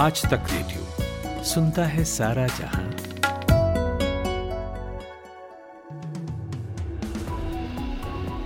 आज 0.00 0.20
तक 0.22 0.46
रेडियो 0.50 1.42
सुनता 1.44 1.84
है 1.84 2.04
सारा 2.04 2.46
जहाँ। 2.46 2.84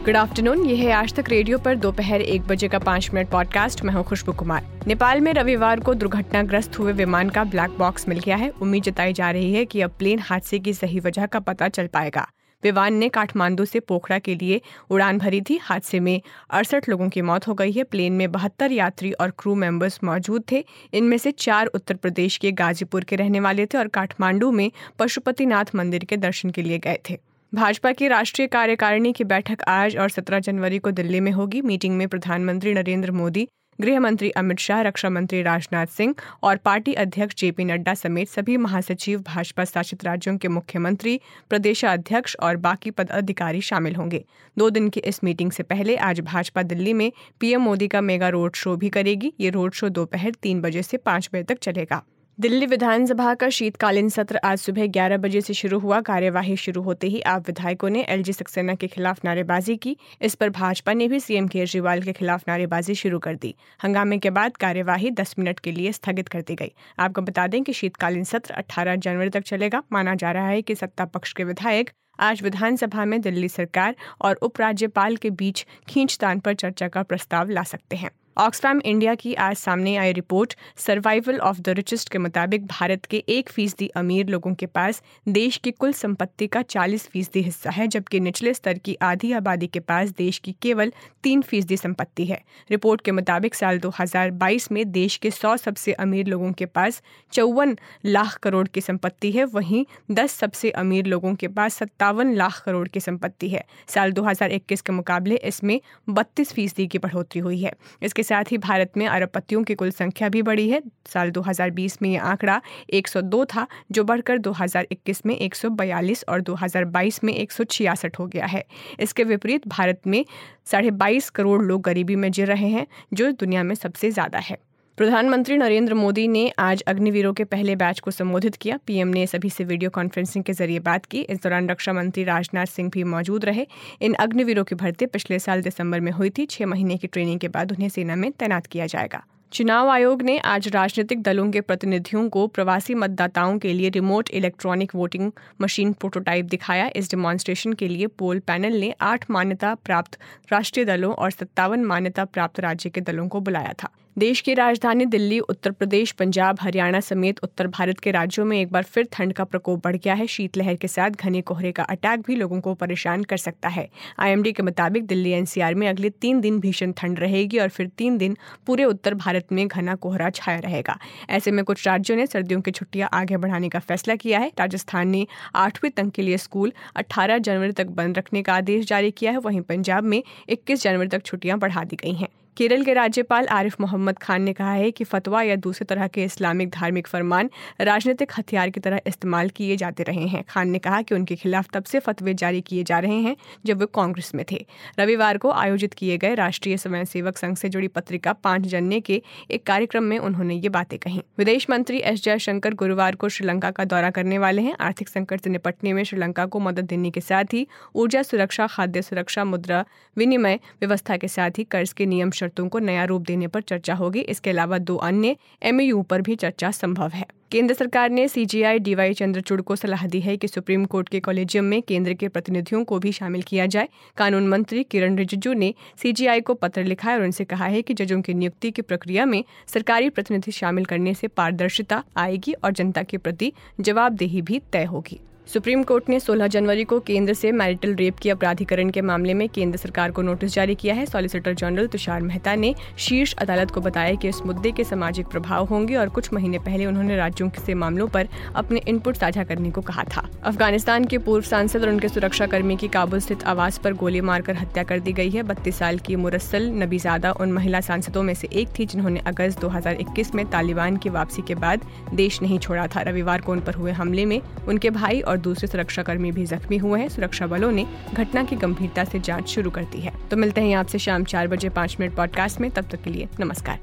गुड 0.04 0.16
आफ्टरनून 0.16 0.64
ये 0.66 0.76
है 0.76 0.90
आज 0.92 1.14
तक 1.14 1.28
रेडियो 1.28 1.58
पर 1.58 1.74
दोपहर 1.76 2.20
एक 2.20 2.42
बजे 2.42 2.68
का 2.68 2.78
पाँच 2.78 3.10
मिनट 3.14 3.30
पॉडकास्ट 3.30 3.84
मैं 3.84 3.94
हूँ 3.94 4.04
खुशबू 4.04 4.32
कुमार। 4.32 4.66
नेपाल 4.86 5.20
में 5.20 5.32
रविवार 5.32 5.80
को 5.80 5.94
दुर्घटनाग्रस्त 5.94 6.78
हुए 6.78 6.92
विमान 6.92 7.30
का 7.30 7.44
ब्लैक 7.44 7.78
बॉक्स 7.78 8.08
मिल 8.08 8.18
गया 8.18 8.36
है। 8.36 8.50
उम्मीद 8.62 8.82
जताई 8.82 9.12
जा 9.12 9.30
रही 9.30 9.52
है 9.52 9.64
कि 9.64 9.80
अब 9.80 9.90
प्लेन 9.98 10.18
हादसे 10.18 10.58
की 10.58 10.74
सही 10.74 11.00
वजह 11.00 11.26
का 11.26 11.40
पता 11.40 11.68
चल 11.68 11.86
पाएगा। 11.86 12.26
विमान 12.64 12.94
ने 12.94 13.08
काठमांडू 13.08 13.64
से 13.64 13.80
पोखरा 13.80 14.18
के 14.18 14.34
लिए 14.34 14.60
उड़ान 14.90 15.18
भरी 15.18 15.40
थी। 15.40 15.58
हादसे 15.62 16.00
में 16.00 16.20
अड़सठ 16.50 16.88
लोगों 16.88 17.08
की 17.08 17.22
मौत 17.22 17.48
हो 17.48 17.54
गई 17.54 17.72
है। 17.72 17.84
प्लेन 17.84 18.12
में 18.12 18.30
बहत्तर 18.32 18.72
यात्री 18.72 19.12
और 19.12 19.30
क्रू 19.30 19.54
मेंबर्स 19.54 20.00
मौजूद 20.04 20.44
थे। 20.52 20.64
इनमें 20.94 21.18
से 21.18 21.30
चार 21.30 21.66
उत्तर 21.66 21.94
प्रदेश 21.94 22.36
के 22.36 22.52
गाजीपुर 22.52 23.04
के 23.04 23.16
रहने 23.16 23.40
वाले 23.40 23.66
थे 23.66 23.78
और 23.78 23.88
काठमांडू 23.88 24.50
में 24.50 24.70
पशुपतिनाथ 24.98 25.74
मंदिर 25.74 26.04
के 26.04 26.16
दर्शन 26.16 26.50
के 26.50 26.62
लिए 26.62 26.78
गए 26.78 26.98
थे। 27.10 27.18
भाजपा 27.52 27.92
की 27.92 28.08
राष्ट्रीय 28.08 28.48
कार्यकारिणी 28.48 29.12
की 29.12 29.24
बैठक 29.24 29.62
आज 29.62 29.96
और 29.96 30.08
17 30.08 30.38
जनवरी 30.38 30.78
को 30.78 30.90
दिल्ली 30.90 31.20
में 31.20 31.32
होगी। 31.32 31.60
मीटिंग 31.62 31.96
में 31.96 32.08
प्रधानमंत्री 32.08 32.74
नरेंद्र 32.74 33.10
मोदी 33.10 33.46
गृह 33.80 34.00
मंत्री 34.00 34.30
अमित 34.30 34.58
शाह 34.58 34.80
रक्षा 34.80 35.08
मंत्री 35.10 35.42
राजनाथ 35.42 35.86
सिंह 35.86 36.14
और 36.42 36.56
पार्टी 36.56 36.92
अध्यक्ष 36.94 37.34
जेपी 37.34 37.64
नड्डा 37.64 37.94
समेत 37.94 38.28
सभी 38.28 38.56
महासचिव, 38.56 39.20
भाजपा 39.20 39.64
शासित 39.64 40.04
राज्यों 40.04 40.36
के 40.38 40.48
मुख्यमंत्री, 40.48 41.20
प्रदेशाध्यक्ष 41.50 42.36
और 42.36 42.56
बाकी 42.56 42.90
पदाधिकारी 42.90 43.60
शामिल 43.60 43.96
होंगे। 43.96 44.24
दो 44.58 44.70
दिन 44.70 44.88
की 44.88 45.00
इस 45.00 45.24
मीटिंग 45.24 45.52
से 45.52 45.62
पहले 45.62 45.96
आज 45.96 46.20
भाजपा 46.20 46.62
दिल्ली 46.62 46.92
में 46.92 47.12
पीएम 47.40 47.60
मोदी 47.60 47.88
का 47.88 48.00
मेगा 48.00 48.28
रोड 48.28 48.54
शो 48.54 48.76
भी 48.76 48.88
करेगी। 48.88 49.32
ये 49.40 49.50
रोड 49.50 49.72
शो 49.72 49.88
दोपहर 49.88 50.34
तीन 50.42 50.60
बजे 50.60 50.82
से 50.82 50.96
पाँच 50.96 51.30
बजे 51.32 51.42
तक 51.42 51.58
चलेगा। 51.58 52.02
दिल्ली 52.40 52.66
विधानसभा 52.66 53.34
का 53.34 53.48
शीतकालीन 53.48 54.08
सत्र 54.08 54.36
आज 54.36 54.58
सुबह 54.58 54.86
11 54.86 55.16
बजे 55.16 55.40
से 55.40 55.54
शुरू 55.54 55.78
हुआ। 55.78 56.00
कार्यवाही 56.00 56.56
शुरू 56.56 56.82
होते 56.82 57.06
ही 57.06 57.20
आप 57.20 57.46
विधायकों 57.46 57.90
ने 57.90 58.02
एलजी 58.02 58.32
सक्सेना 58.32 58.74
के 58.74 58.86
खिलाफ 58.86 59.24
नारेबाजी 59.24 59.76
की। 59.76 59.96
इस 60.22 60.34
पर 60.34 60.50
भाजपा 60.50 60.92
ने 60.92 61.08
भी 61.08 61.20
सीएम 61.20 61.48
केजरीवाल 61.48 62.02
के 62.02 62.12
खिलाफ 62.12 62.42
नारेबाजी 62.48 62.94
शुरू 62.94 63.18
कर 63.18 63.34
दी। 63.34 63.54
हंगामे 63.84 64.18
के 64.18 64.30
बाद 64.30 64.56
कार्यवाही 64.56 65.10
10 65.10 65.34
मिनट 65.38 65.60
के 65.60 65.72
लिए 65.72 65.92
स्थगित 65.92 66.28
कर 66.28 66.40
दी 66.40 66.54
गई। 66.54 66.72
आपको 66.98 67.22
बता 67.22 67.46
दें 67.46 67.62
कि 67.62 67.72
शीतकालीन 67.72 68.24
सत्र 68.24 68.54
18 68.54 68.96
जनवरी 68.96 69.30
तक 69.30 69.42
चलेगा। 69.42 69.82
माना 69.92 70.14
जा 70.14 70.32
रहा 70.32 70.48
है 70.48 70.62
कि 70.62 70.74
सत्ता 70.74 71.04
पक्ष 71.04 71.32
के 71.32 71.44
विधायक 71.44 71.90
आज 72.20 72.42
विधानसभा 72.42 73.04
में 73.04 73.20
दिल्ली 73.20 73.48
सरकार 73.48 73.96
और 74.20 74.34
उपराज्यपाल 74.34 75.16
के 75.16 75.30
बीच 75.30 75.66
खींचतान 75.88 76.40
पर 76.40 76.54
चर्चा 76.54 76.88
का 76.88 77.02
प्रस्ताव 77.02 77.48
ला 77.48 77.62
सकते 77.62 77.96
हैं। 77.96 78.10
ऑक्सफैम 78.36 78.80
इंडिया 78.84 79.14
की 79.14 79.34
आज 79.34 79.56
सामने 79.56 79.94
आई 79.96 80.12
report 80.12 80.54
survival 80.76 81.38
of 81.38 81.60
the 81.60 81.68
richest 81.68 82.08
के 82.08 82.18
मुताबिक 82.18 82.66
भारत 82.66 83.04
के 83.04 83.16
एक 83.28 83.50
फ़ीसदी 83.50 83.86
अमीर 83.88 84.28
लोगों 84.28 84.54
के 84.54 84.66
पास 84.66 85.02
देश 85.28 85.56
की 85.56 85.70
कुल 85.70 85.92
संपत्ति 85.92 86.46
का 86.46 86.62
चालीस 86.62 87.06
फ़ीसदी 87.08 87.42
हिस्सा 87.42 87.70
है, 87.70 87.86
जबकि 87.86 88.20
निचले 88.20 88.54
स्तर 88.54 88.78
की 88.78 88.96
आधी 89.02 89.32
आबादी 89.32 89.66
के 89.66 89.80
पास 89.80 90.08
देश 90.08 90.38
की 90.38 90.54
केवल 90.62 90.92
तीन 91.22 91.42
फ़ीसदी 91.42 91.76
संपत्ति 91.76 92.24
है। 92.26 92.40
रिपोर्ट 92.70 93.00
के 93.00 93.12
मुताबिक 93.12 93.54
साल 93.54 93.78
2022 93.78 94.70
में 94.72 94.90
देश 94.92 95.16
के 95.16 95.30
सौ 95.30 95.56
सबसे 95.56 95.92
अमीर 95.92 96.26
लोगों 96.26 96.52
के 96.52 96.66
पास 96.66 97.00
चौवन 97.32 97.76
लाख 98.04 98.36
करोड़ 98.38 98.66
की 98.68 98.80
संपत्ति 98.80 99.32
है, 99.32 99.44
वहीं 99.44 99.84
दस 100.10 100.32
सबसे 100.32 100.70
अमीर 100.72 101.06
लोगों 101.06 101.34
के 101.34 101.48
पास 101.50 101.74
सत्तावन 101.74 102.34
लाख 102.34 102.62
करोड़ 102.64 102.86
की 102.88 103.00
संपत्ति 103.00 103.48
है। 103.48 103.64
साल 103.88 104.12
2021 104.12 104.80
के 104.80 104.92
मुकाबले 104.92 105.36
इसमें 105.36 105.80
बत्तीस 106.10 106.52
फ़ीसदी 106.52 106.86
की 106.86 106.98
बढ़ोतरी 106.98 107.40
हुई 107.40 107.62
है। 107.62 107.72
इसके 108.02 108.22
साथ 108.24 108.44
ही 108.50 108.58
भारत 108.58 108.92
में 108.96 109.06
अरबपतियों 109.06 109.62
की 109.62 109.74
कुल 109.74 109.90
संख्या 109.90 110.28
भी 110.28 110.42
बढ़ी 110.42 110.68
है। 110.70 110.82
साल 111.06 111.30
2020 111.30 111.98
में 112.02 112.10
ये 112.10 112.16
आंकड़ा 112.16 112.60
102 112.90 113.44
था, 113.44 113.66
जो 113.92 114.04
बढ़कर 114.04 114.38
2021 114.38 115.26
में 115.26 115.36
142 115.36 116.24
और 116.28 116.40
2022 116.40 117.24
में 117.24 117.34
एक 117.34 117.52
सौ 117.52 117.64
छियासठ 117.64 118.18
हो 118.18 118.26
गया 118.26 118.46
है। 118.46 118.64
इसके 119.00 119.24
विपरीत 119.24 119.68
भारत 119.68 120.00
में 120.06 120.24
साढ़े 120.66 120.90
बाईस 120.90 121.30
करोड़ 121.30 121.62
लोग 121.62 121.82
गरीबी 121.82 122.16
में 122.16 122.30
जी 122.32 122.44
रहे 122.44 122.68
हैं, 122.68 122.86
जो 123.14 123.32
दुनिया 123.32 123.62
में 123.62 123.74
सबसे 123.74 124.10
ज़्यादा 124.10 124.38
है। 124.38 124.73
प्रधानमंत्री 124.98 125.56
नरेंद्र 125.56 125.94
मोदी 125.94 126.26
ने 126.28 126.48
आज 126.58 126.82
अग्निवीरों 126.82 127.32
के 127.34 127.44
पहले 127.44 127.74
बैच 127.76 128.00
को 128.00 128.10
संबोधित 128.10 128.56
किया। 128.56 128.78
पीएम 128.86 129.08
ने 129.08 129.26
सभी 129.26 129.48
से 129.50 129.64
वीडियो 129.64 129.90
कॉन्फ्रेंसिंग 129.90 130.44
के 130.44 130.52
ज़रिए 130.52 130.78
बात 130.78 131.06
की। 131.06 131.20
इस 131.20 131.42
दौरान 131.42 131.68
रक्षा 131.70 131.92
मंत्री 131.92 132.24
राजनाथ 132.24 132.66
सिंह 132.66 132.90
भी 132.90 133.04
मौजूद 133.04 133.44
रहे। 133.44 133.66
इन 134.00 134.14
अग्निवीरों 134.14 134.64
की 134.64 134.74
भर्ती 134.74 135.06
पिछले 135.06 135.38
साल 135.38 135.62
दिसंबर 135.62 136.00
में 136.00 136.12
हुई 136.12 136.30
थी। 136.30 136.46
छह 136.46 136.66
महीने 136.66 136.96
की 136.96 137.06
ट्रेनिंग 137.06 137.40
के 137.40 137.48
बाद 137.48 137.72
उन्हें 137.72 137.88
सेना 137.88 138.16
में 138.16 138.30
तैनात 138.32 138.66
किया 138.66 138.86
जाएगा। 138.86 139.22
चुनाव 139.52 139.88
आयोग 139.88 140.22
ने 140.22 140.38
आज 140.38 140.68
राजनीतिक 140.68 141.22
दलों 141.22 141.50
के 141.50 141.60
प्रतिनिधियों 141.60 142.28
को 142.28 142.46
प्रवासी 142.46 142.94
मतदाताओं 142.94 143.58
के 143.58 143.72
लिए 143.72 143.88
remote 143.88 144.30
electronic 144.30 144.94
voting 144.94 145.30
machine 145.60 145.92
prototype 145.92 146.44
दिखाया। 146.44 146.90
इस 146.96 147.10
डिमॉन्स्ट्रेशन 147.10 147.72
के 147.72 147.88
लिए 147.88 148.06
पोल 148.06 148.38
पैनल 148.38 148.78
ने 148.80 148.94
आठ 149.00 149.30
मान्यता 149.30 149.74
प्राप्त 149.74 150.18
राष्ट्रीय 150.52 150.86
दलों 150.86 151.12
और 151.14 151.30
सत्तावन 151.30 151.84
मान्यता 151.84 152.24
प्राप्त 152.24 152.60
राज्य 152.60 152.90
के 152.90 153.00
दलों 153.00 153.28
को 153.28 153.40
बुलाया 153.40 153.74
था। 153.82 153.90
देश 154.16 154.40
की 154.40 154.54
राजधानी 154.54 155.04
दिल्ली, 155.06 155.38
उत्तर 155.40 155.70
प्रदेश, 155.70 156.10
पंजाब, 156.12 156.58
हरियाणा 156.60 156.98
समेत 157.00 157.38
उत्तर 157.42 157.66
भारत 157.66 158.00
के 158.00 158.10
राज्यों 158.10 158.44
में 158.44 158.60
एक 158.60 158.70
बार 158.72 158.82
फिर 158.82 159.08
ठंड 159.12 159.32
का 159.32 159.44
प्रकोप 159.44 159.82
बढ़ 159.84 159.96
गया 159.96 160.14
है। 160.14 160.26
शीतलहर 160.26 160.74
के 160.74 160.88
साथ 160.88 161.10
घने 161.10 161.40
कोहरे 161.40 161.72
का 161.72 161.82
अटैक 161.82 162.20
भी 162.20 162.36
लोगों 162.36 162.60
को 162.60 162.74
परेशान 162.74 163.22
कर 163.22 163.36
सकता 163.36 163.68
है। 163.68 163.88
आईएमडी 164.18 164.52
के 164.52 164.62
मुताबिक 164.62 165.06
दिल्ली 165.06 165.30
एनसीआर 165.30 165.74
में 165.74 165.88
अगले 165.88 166.10
तीन 166.10 166.40
दिन 166.40 166.60
भीषण 166.60 166.92
ठंड 166.92 167.20
रहेगी 167.20 167.58
और 167.58 167.68
फिर 167.68 167.86
तीन 167.98 168.18
दिन 168.18 168.36
पूरे 168.66 168.84
उत्तर 168.84 169.14
भारत 169.14 169.52
में 169.52 169.66
घना 169.68 169.94
कोहरा 169.96 170.30
छाया 170.30 170.58
रहेगा। 170.58 170.98
ऐसे 171.30 171.50
में 171.50 171.64
कुछ 171.64 171.86
राज्यों 171.86 172.16
ने 172.16 172.26
सर्दियों 172.26 172.60
की 172.60 172.70
छुट्टियाँ 172.70 173.08
आगे 173.12 173.36
बढ़ाने 173.36 173.68
का 173.68 173.78
फैसला 173.78 174.16
किया 174.16 174.38
है। 174.38 174.52
राजस्थान 174.58 175.08
ने 175.08 175.26
आठवीं 175.54 175.90
तक 175.90 176.10
के 176.10 176.22
लिए 176.22 176.38
स्कूल 176.38 176.72
अट्ठारह 176.96 177.38
जनवरी 177.40 177.72
तक 177.72 177.86
बंद 177.96 178.18
रखने 178.18 178.42
का 178.42 178.54
आदेश 178.54 178.86
जारी 178.86 179.10
किया 179.10 179.32
है। 179.32 179.38
वहीं 179.38 179.60
पंजाब 179.60 180.04
में 180.04 180.22
इक्कीस 180.48 180.82
जनवरी 180.82 181.08
तक 181.08 181.24
छुट्टियाँ 181.26 181.58
बढ़ा 181.58 181.84
दी 181.84 181.96
गई 181.96 182.14
हैं। 182.14 182.28
केरल 182.56 182.82
के 182.84 182.92
राज्यपाल 182.94 183.46
आरिफ 183.46 183.80
मोहम्मद 183.80 184.18
खान 184.18 184.42
ने 184.42 184.52
कहा 184.52 184.72
है 184.72 184.90
कि 184.90 185.04
फतवा 185.04 185.42
या 185.42 185.54
दूसरे 185.56 185.84
तरह 185.84 186.06
के 186.06 186.24
इस्लामिक 186.24 186.68
धार्मिक 186.70 187.06
फरमान 187.06 187.50
राजनीतिक 187.80 188.32
हथियार 188.38 188.70
की 188.70 188.80
तरह 188.80 189.00
इस्तेमाल 189.06 189.48
किए 189.48 189.76
जाते 189.76 190.02
रहे 190.02 190.26
हैं। 190.26 190.42
खान 190.48 190.68
ने 190.68 190.78
कहा 190.78 191.00
कि 191.02 191.14
उनके 191.14 191.36
खिलाफ 191.36 191.68
तब 191.72 191.84
से 191.84 191.98
फतवे 191.98 192.34
जारी 192.34 192.60
किए 192.60 192.82
जा 192.82 192.98
रहे 192.98 193.16
हैं 193.16 193.36
जब 193.66 193.78
वे 193.78 193.86
कांग्रेस 193.94 194.30
में 194.34 194.44
थे। 194.52 194.64
रविवार 194.98 195.38
को 195.38 195.50
आयोजित 195.52 195.94
किए 195.94 196.18
गए 196.18 196.34
राष्ट्रीय 196.34 196.76
स्वयंसेवक 196.76 197.38
संघ 197.38 197.56
से 197.56 197.68
जुड़ी 197.68 197.88
पत्रिका 197.88 198.32
पाँच 198.32 198.62
जनने 198.66 199.00
के 199.00 199.20
एक 199.50 199.66
कार्यक्रम 199.66 200.04
में 200.04 200.18
उन्होंने 200.18 200.54
ये 200.54 200.68
बातें 200.68 200.98
कही। 200.98 201.22
विदेश 201.38 201.68
मंत्री 201.70 201.98
एस 201.98 202.22
जयशंकर 202.24 202.74
गुरुवार 202.74 203.14
को 203.14 203.28
श्रीलंका 203.28 203.70
का 203.70 203.84
दौरा 203.84 204.10
करने 204.10 204.38
वाले 204.38 204.62
हैं। 204.62 204.76
आर्थिक 204.80 205.08
संकट 205.08 205.40
से 205.40 205.50
निपटने 205.50 205.92
में 205.92 206.02
श्रीलंका 206.04 206.46
को 206.46 206.60
मदद 206.60 206.84
देने 206.84 207.10
के 207.10 207.20
साथ 207.20 207.52
ही 207.52 207.66
ऊर्जा 207.94 208.22
सुरक्षा, 208.22 208.66
खाद्य 208.66 209.02
सुरक्षा, 209.02 209.44
मुद्रा 209.44 209.84
विनिमय 210.16 210.58
व्यवस्था 210.80 211.16
के 211.16 211.28
साथ 211.28 211.58
ही 211.58 211.64
कर्ज 211.64 211.92
के 211.92 212.06
नियम 212.06 212.30
शर्तों 212.44 212.68
को 212.68 212.78
नया 212.80 213.04
रूप 213.04 213.22
देने 213.22 213.46
पर 213.46 213.60
चर्चा 213.62 213.94
होगी। 213.94 214.20
इसके 214.20 214.50
अलावा 214.50 214.78
दो 214.80 214.96
अन्य 214.96 215.36
एमयू 215.62 216.02
पर 216.02 216.22
भी 216.22 216.36
चर्चा 216.36 216.70
संभव 216.72 217.10
है। 217.10 217.26
केंद्र 217.50 217.74
सरकार 217.74 218.10
ने 218.10 218.26
सीजीआई 218.28 218.78
डीवाई 218.78 219.14
चंद्रचूड़ 219.14 219.60
को 219.60 219.76
सलाह 219.76 220.06
दी 220.06 220.20
है 220.20 220.36
कि 220.36 220.48
सुप्रीम 220.48 220.84
कोर्ट 220.84 221.08
के 221.08 221.20
कॉलेजियम 221.20 221.64
में 221.64 221.80
केंद्र 221.82 222.14
के 222.14 222.28
प्रतिनिधियों 222.28 222.82
को 222.84 222.98
भी 222.98 223.12
शामिल 223.12 223.42
किया 223.42 223.66
जाए। 223.66 223.88
कानून 224.16 224.48
मंत्री 224.48 224.82
किरण 224.84 225.16
रिजिजू 225.16 225.52
ने 225.52 225.72
सीजीआई 226.02 226.40
को 226.40 226.54
पत्र 226.54 226.84
लिखा 226.84 227.10
है 227.10 227.16
और 227.16 227.24
उनसे 227.24 227.44
कहा 227.44 227.66
है 227.66 227.82
कि 227.82 227.94
जजों 227.94 228.20
की 228.20 228.34
नियुक्ति 228.34 228.70
की 228.70 228.82
प्रक्रिया 228.82 229.26
में 229.26 229.42
सरकारी 229.66 230.10
प्रतिनिधि 230.10 230.52
शामिल 230.52 230.84
करने 230.84 231.14
से 231.14 231.28
पारदर्शिता 231.28 232.02
आएगी 232.16 232.52
और 232.54 232.72
जनता 232.72 233.02
के 233.02 233.18
प्रति 233.18 233.52
जवाबदेही 233.80 234.42
भी 234.42 234.60
तय 234.72 234.84
होगी। 234.84 235.20
सुप्रीम 235.46 235.82
कोर्ट 235.82 236.08
ने 236.08 236.18
16 236.20 236.46
जनवरी 236.46 236.84
को 236.84 236.98
केंद्र 237.00 237.32
से 237.34 237.50
मैरिटल 237.52 237.94
रेप 237.94 238.18
की 238.18 238.30
अपराधीकरण 238.30 238.90
के 238.90 239.00
मामले 239.00 239.34
में 239.34 239.48
केंद्र 239.48 239.78
सरकार 239.78 240.10
को 240.10 240.22
नोटिस 240.22 240.54
जारी 240.54 240.74
किया 240.74 240.94
है। 240.94 241.04
सॉलिसिटर 241.06 241.54
जनरल 241.54 241.86
तुषार 241.86 242.20
मेहता 242.20 242.54
ने 242.54 242.74
शीर्ष 242.98 243.34
अदालत 243.34 243.70
को 243.70 243.80
बताया 243.80 244.14
कि 244.14 244.28
इस 244.28 244.40
मुद्दे 244.46 244.70
के 244.70 244.84
सामाजिक 244.84 245.26
प्रभाव 245.26 245.64
होंगे 245.64 245.96
और 245.96 246.08
कुछ 246.08 246.32
महीने 246.32 246.58
पहले 246.58 246.86
उन्होंने 246.86 247.16
राज्यों 247.16 247.48
से 247.66 247.74
मामलों 247.74 248.06
पर 248.08 248.28
अपने 248.54 248.80
इनपुट 248.88 249.16
साझा 249.16 249.44
करने 249.44 249.70
को 249.70 249.80
कहा 249.80 250.04
था। 250.04 250.28
अफ़गानिस्तान 250.44 251.04
के 251.04 251.18
पूर्व 251.18 251.44
सांसद 251.44 251.82
और 251.82 251.88
उनके 251.88 252.08
सुरक्षा 252.08 252.46
कर्मी 252.46 252.76
की 252.76 252.88
काबुल 252.88 253.20
स्थित 253.20 253.44
आवास 253.44 253.78
पर 253.78 253.92
गोली 253.94 254.20
मारकर 254.20 254.56
हत्या 254.56 254.84
कर 254.84 255.00
दी 255.00 255.12
गई 255.12 255.30
है। 255.30 255.42
बत्तीस 255.42 255.78
साल 255.78 255.98
की 255.98 256.16
मुरसल 256.16 256.70
नबीजादा 256.82 257.32
उन 257.32 257.52
महिला 257.52 257.80
सांसदों 257.80 258.22
में 258.22 258.34
से 258.34 258.48
एक 258.52 258.68
थी 258.78 258.86
जिन्होंने 258.86 259.20
अगस्त 259.26 259.60
2021 259.60 260.34
में 260.34 260.44
तालिबान 260.46 260.96
की 260.96 261.08
वापसी 261.10 261.42
के 261.42 261.54
बाद 261.54 261.86
देश 262.14 262.42
नहीं 262.42 262.58
छोड़ा 262.58 262.86
था। 262.86 263.02
रविवार 263.02 263.40
को 263.40 263.52
उन 263.52 263.60
पर 263.60 263.74
हुए 263.74 263.92
हमले 263.92 264.24
में 264.24 264.40
उनके 264.68 264.90
भाई 264.90 265.20
और 265.20 265.33
दूसरे 265.36 265.68
सुरक्षाकर्मी 265.68 266.32
भी 266.32 266.46
जख्मी 266.46 266.76
हुए 266.76 267.00
हैं। 267.00 267.08
सुरक्षा 267.08 267.46
बलों 267.46 267.72
ने 267.72 267.86
घटना 268.14 268.44
की 268.44 268.56
गंभीरता 268.56 269.04
से 269.04 269.20
जाँच 269.20 269.48
शुरू 269.48 269.70
कर 269.70 269.84
दी 269.84 270.00
है। 270.00 270.28
तो 270.28 270.36
मिलते 270.36 270.60
हैं 270.60 270.74
आपसे 270.74 270.98
शाम 270.98 271.24
चार 271.24 271.48
बजे 271.48 271.68
पाँच 271.68 271.96
मिनट 272.00 272.16
पॉडकास्ट 272.16 272.60
में। 272.60 272.70
तब 272.70 272.88
तक 272.90 273.02
के 273.02 273.10
लिए 273.10 273.28
नमस्कार। 273.40 273.80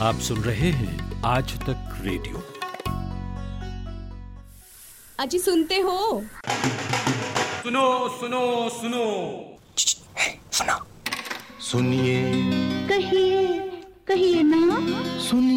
आप 0.00 0.14
सुन 0.14 0.40
रहे 0.40 0.70
हैं 0.70 1.22
आज 1.24 1.58
तक 1.58 2.00
रेडियो। 2.02 2.42
अजी 5.18 5.38
सुनते 5.38 5.80
हो? 5.80 6.24
सुनो 7.62 8.08
सुनो 8.08 8.68
सुनो। 8.68 9.44
सुनिए। 11.60 12.22
कहिए 12.88 13.46
कहिए 14.08 14.42
ना। 14.42 14.78
सुनिए। 15.18 15.47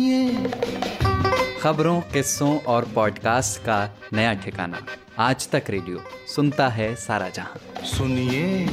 खबरों, 1.61 2.01
किस्सों 2.01 2.59
और 2.59 2.85
पॉडकास्ट 2.95 3.61
का 3.61 3.89
नया 4.13 4.33
ठिकाना। 4.33 4.85
आज 5.17 5.49
तक 5.49 5.63
रेडियो, 5.69 6.03
सुनता 6.35 6.67
है 6.67 6.95
सारा 6.95 7.29
जहाँ। 7.29 7.85
सुनिए। 7.85 8.67